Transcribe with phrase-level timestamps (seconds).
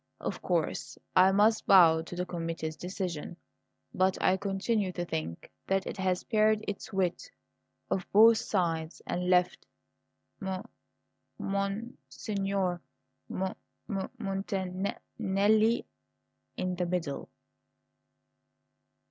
[0.19, 3.37] Of course I must bow to the committee's decision,
[3.93, 7.29] but I continue to think that it has pared its wit
[7.91, 9.67] o' both sides and left
[10.41, 10.65] M
[11.37, 12.81] mon signor
[13.29, 13.43] M
[13.87, 15.85] m montan n nelli
[16.57, 17.29] in the middle."